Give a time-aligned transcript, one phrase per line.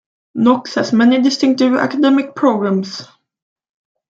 [0.33, 3.07] Knox has many distinctive academic programs.